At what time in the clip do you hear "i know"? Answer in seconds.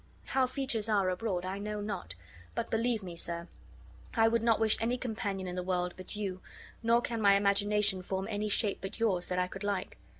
1.45-1.79